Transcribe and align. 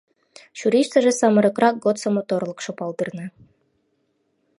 Чурийыштыже 0.57 1.11
самырыкрак 1.19 1.75
годсо 1.83 2.09
моторлыкшо 2.15 2.71
палдырна. 2.79 3.25